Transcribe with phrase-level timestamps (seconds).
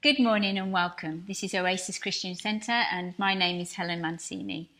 [0.00, 1.24] Good morning and welcome.
[1.26, 4.70] This is Oasis Christian Centre and my name is Helen Mancini.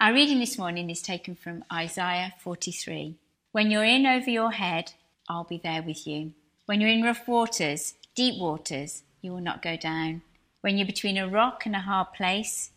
[0.00, 3.14] Our reading this morning is taken from Isaiah 43.
[3.52, 4.94] When you're in over your head,
[5.28, 6.32] I'll be there with you.
[6.66, 10.22] When you're in rough waters, deep waters, you will not go down.
[10.60, 12.72] When you're between a rock and a hard place,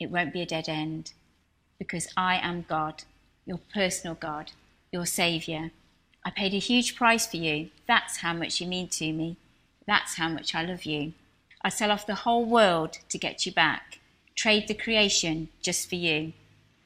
[0.00, 1.12] it won't be a dead end.
[1.78, 3.02] Because I am God,
[3.44, 4.52] your personal God,
[4.90, 5.70] your Saviour.
[6.24, 7.68] I paid a huge price for you.
[7.86, 9.36] That's how much you mean to me.
[9.86, 11.12] That's how much I love you.
[11.64, 13.98] I'd sell off the whole world to get you back,
[14.34, 16.32] trade the creation just for you.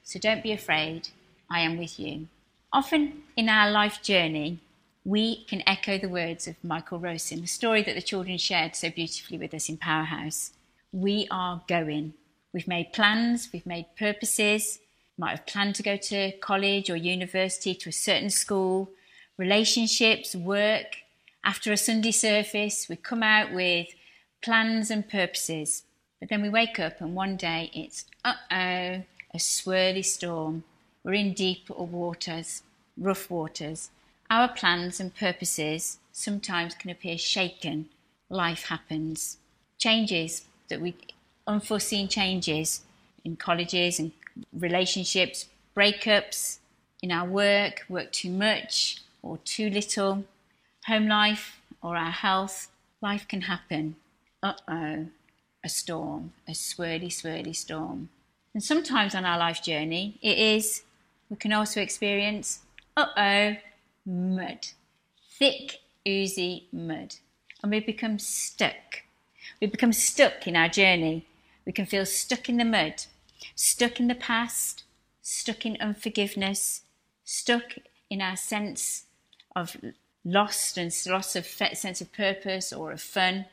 [0.03, 1.09] So don't be afraid,
[1.51, 2.29] I am with you.
[2.73, 4.61] Often in our life journey,
[5.05, 8.91] we can echo the words of Michael Rosen, the story that the children shared so
[8.91, 10.53] beautifully with us in Powerhouse.
[10.93, 12.15] We are going.
[12.53, 14.81] We've made plans, we've made purposes,
[15.17, 18.91] might have planned to go to college or university, to a certain school,
[19.39, 20.97] relationships, work.
[21.45, 23.87] After a Sunday service, we come out with
[24.47, 25.83] plans and purposes.
[26.21, 30.63] But then we wake up and one day it's, uh oh, a swirly storm.
[31.03, 32.63] We're in deep waters,
[32.97, 33.91] rough waters.
[34.31, 37.89] Our plans and purposes sometimes can appear shaken.
[38.31, 39.39] Life happens.
[39.79, 40.95] Changes that we,
[41.49, 42.83] unforeseen changes
[43.25, 44.13] in colleges and
[44.53, 46.59] relationships, breakups,
[47.03, 50.25] in our work, work too much or too little,
[50.87, 52.69] home life or our health.
[53.03, 53.97] Life can happen
[54.47, 55.07] uh oh,
[55.65, 58.09] a storm, a swirly, swirly storm.
[58.55, 60.83] And sometimes on our life journey, it is,
[61.29, 62.61] we can also experience,
[62.97, 63.57] uh oh,
[64.07, 64.69] mud,
[65.39, 67.17] thick, oozy mud.
[67.63, 69.03] And we become stuck.
[69.61, 71.27] We become stuck in our journey.
[71.65, 73.05] We can feel stuck in the mud,
[73.57, 74.85] stuck in the past,
[75.23, 76.83] stuck in unforgiveness,
[77.25, 79.07] stuck in our sense
[79.57, 79.77] of
[80.25, 83.47] lost and loss of sense of purpose or of fun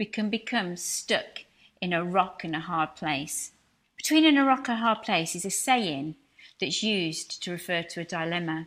[0.00, 1.44] we can become stuck
[1.78, 3.52] in a rock and a hard place.
[3.98, 6.14] Between a rock and a hard place is a saying
[6.58, 8.66] that's used to refer to a dilemma,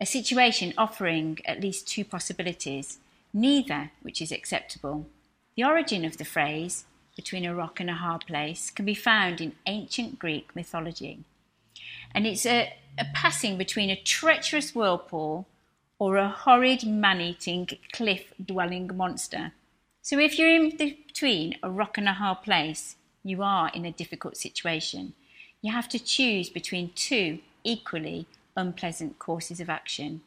[0.00, 2.98] a situation offering at least two possibilities,
[3.34, 5.06] neither which is acceptable.
[5.56, 6.84] The origin of the phrase,
[7.16, 11.24] between a rock and a hard place, can be found in ancient Greek mythology.
[12.14, 15.48] And it's a, a passing between a treacherous whirlpool
[15.98, 19.52] or a horrid man eating cliff dwelling monster.
[20.02, 23.92] So if you're in between a rock and a hard place, you are in a
[23.92, 25.12] difficult situation.
[25.60, 30.22] You have to choose between two equally unpleasant courses of action.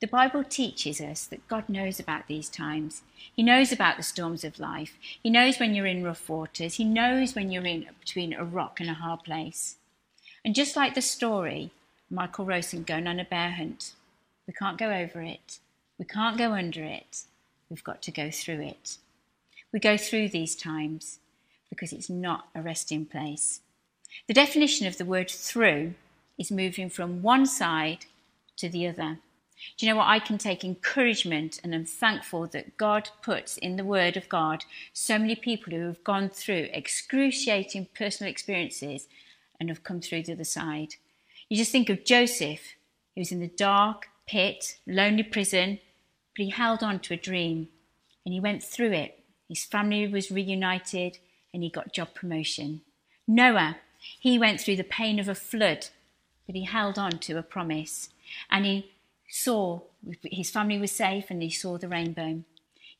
[0.00, 3.02] The Bible teaches us that God knows about these times.
[3.34, 4.94] He knows about the storms of life.
[5.22, 6.74] He knows when you're in rough waters.
[6.74, 9.76] He knows when you're in between a rock and a hard place.
[10.44, 11.70] And just like the story,
[12.10, 13.92] Michael Rosen going on a bear hunt,
[14.46, 15.58] we can't go over it.
[15.98, 17.24] We can't go under it.
[17.68, 18.96] We've got to go through it.
[19.72, 21.18] We go through these times
[21.68, 23.60] because it's not a resting place.
[24.26, 25.94] The definition of the word through
[26.38, 28.06] is moving from one side
[28.56, 29.18] to the other.
[29.76, 30.08] Do you know what?
[30.08, 34.64] I can take encouragement and I'm thankful that God puts in the Word of God
[34.92, 39.08] so many people who have gone through excruciating personal experiences
[39.58, 40.94] and have come through the other side.
[41.48, 42.60] You just think of Joseph,
[43.14, 45.80] he was in the dark pit, lonely prison,
[46.36, 47.68] but he held on to a dream
[48.24, 49.17] and he went through it
[49.48, 51.18] his family was reunited
[51.52, 52.82] and he got job promotion.
[53.26, 55.88] Noah, he went through the pain of a flood,
[56.46, 58.10] but he held on to a promise
[58.50, 58.92] and he
[59.28, 59.80] saw
[60.24, 62.42] his family was safe and he saw the rainbow.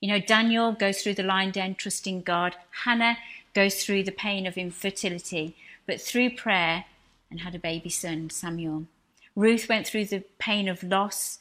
[0.01, 2.57] You know, Daniel goes through the lion den trusting God.
[2.85, 3.19] Hannah
[3.55, 6.85] goes through the pain of infertility, but through prayer
[7.31, 8.87] and had a baby son, Samuel.
[9.35, 11.39] Ruth went through the pain of loss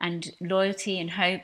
[0.00, 1.42] and loyalty and hope.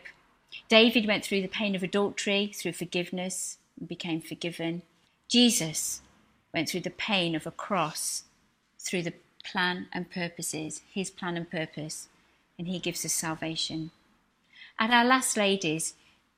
[0.69, 4.83] David went through the pain of adultery through forgiveness and became forgiven.
[5.29, 6.03] Jesus
[6.53, 8.25] went through the pain of a cross
[8.79, 9.15] through the
[9.45, 12.09] plan and purposes, his plan and purpose,
[12.59, 13.91] and he gives us salvation.
[14.79, 15.95] At our last ladies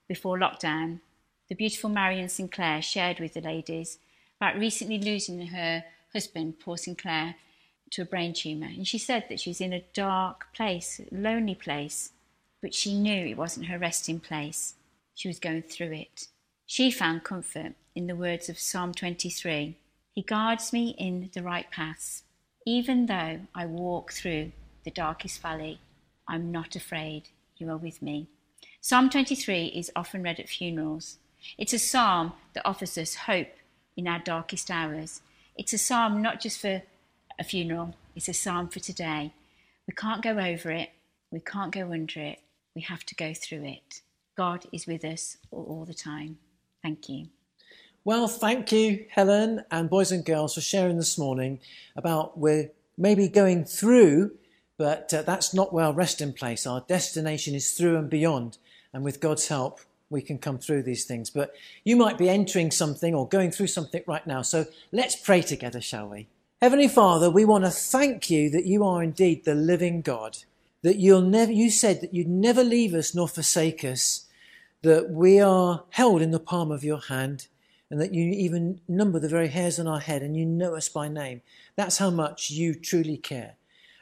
[0.07, 1.01] before lockdown,
[1.49, 3.98] the beautiful Marion Sinclair shared with the ladies
[4.41, 7.37] about recently losing her husband, Paul Sinclair,
[7.91, 8.66] to a brain tumour.
[8.66, 12.13] And she said that she was in a dark place, lonely place,
[12.60, 14.75] but she knew it wasn't her resting place.
[15.15, 16.28] She was going through it.
[16.66, 19.77] She found comfort in the words of Psalm 23
[20.13, 22.22] He guards me in the right paths.
[22.66, 24.53] Even though I walk through
[24.84, 25.81] the darkest valley,
[26.28, 27.31] I'm not afraid.
[27.57, 28.28] You are with me.
[28.81, 31.19] Psalm 23 is often read at funerals.
[31.57, 33.49] It's a psalm that offers us hope
[33.97, 35.21] in our darkest hours.
[35.57, 36.83] It's a psalm not just for
[37.39, 39.33] a funeral, it's a psalm for today.
[39.87, 40.91] We can't go over it,
[41.31, 42.39] we can't go under it,
[42.78, 44.03] we have to go through it.
[44.36, 46.39] God is with us all, all the time.
[46.80, 47.27] Thank you.
[48.04, 51.59] Well, thank you, Helen and boys and girls, for sharing this morning
[51.97, 54.30] about we're maybe going through,
[54.77, 56.69] but uh, that's not where our resting place.
[56.69, 58.59] Our destination is through and beyond.
[58.92, 61.30] And with God's help, we can come through these things.
[61.30, 61.53] But
[61.83, 64.42] you might be entering something or going through something right now.
[64.42, 66.28] So let's pray together, shall we?
[66.63, 70.39] Heavenly Father, we want to thank you that you are indeed the living God,
[70.83, 74.27] that you'll never, you said that you'd never leave us nor forsake us,
[74.83, 77.48] that we are held in the palm of your hand
[77.91, 80.89] and that you even number the very hairs on our head and you know us
[80.89, 81.41] by name.
[81.77, 83.54] That's how much you truly care.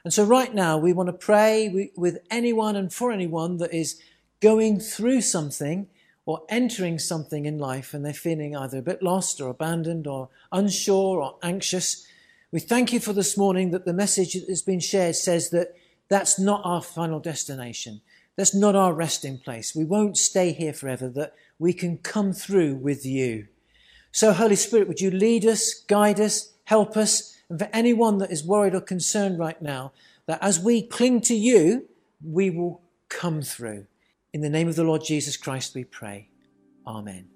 [0.04, 4.00] And so, right now, we want to pray with anyone and for anyone that is
[4.40, 5.88] going through something
[6.26, 10.28] or entering something in life and they're feeling either a bit lost or abandoned or
[10.52, 12.06] unsure or anxious.
[12.52, 15.74] We thank you for this morning that the message that has been shared says that
[16.08, 18.00] that's not our final destination.
[18.36, 19.74] That's not our resting place.
[19.74, 23.48] We won't stay here forever, that we can come through with you.
[24.12, 27.36] So, Holy Spirit, would you lead us, guide us, help us?
[27.48, 29.92] And for anyone that is worried or concerned right now,
[30.26, 31.86] that as we cling to you,
[32.24, 33.86] we will come through.
[34.32, 36.28] In the name of the Lord Jesus Christ, we pray.
[36.86, 37.28] Amen.